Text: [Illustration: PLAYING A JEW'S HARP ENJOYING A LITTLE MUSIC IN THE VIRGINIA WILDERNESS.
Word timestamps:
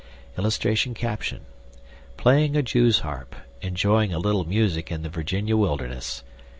[Illustration: 0.35 0.95
PLAYING 2.17 2.55
A 2.55 2.63
JEW'S 2.63 2.99
HARP 3.01 3.35
ENJOYING 3.61 4.11
A 4.11 4.17
LITTLE 4.17 4.45
MUSIC 4.49 4.91
IN 4.91 5.03
THE 5.03 5.09
VIRGINIA 5.09 5.55
WILDERNESS. 5.55 6.23